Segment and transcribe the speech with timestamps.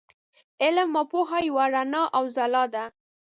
[0.63, 2.83] علم او پوهه یوه رڼا او ځلا ده.